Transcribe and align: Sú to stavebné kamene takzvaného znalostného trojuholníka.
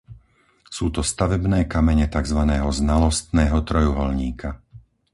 Sú 0.75 0.85
to 0.95 1.01
stavebné 1.11 1.59
kamene 1.73 2.05
takzvaného 2.15 2.69
znalostného 2.81 3.57
trojuholníka. 3.69 4.49